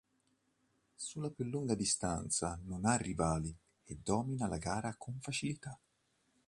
Sulla 0.95 1.29
più 1.29 1.45
lunga 1.45 1.75
distanza 1.75 2.59
non 2.63 2.85
ha 2.85 2.97
rivali 2.97 3.55
e 3.83 3.99
domina 4.01 4.47
la 4.47 4.57
gara 4.57 4.95
con 4.97 5.19
facilità. 5.21 5.77